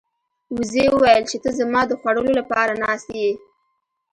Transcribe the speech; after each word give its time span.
وزې 0.55 0.85
وویل 0.91 1.23
چې 1.31 1.37
ته 1.43 1.49
زما 1.59 1.81
د 1.87 1.91
خوړلو 1.99 2.31
لپاره 2.39 2.73
ناست 2.83 3.07
یې. 3.21 3.31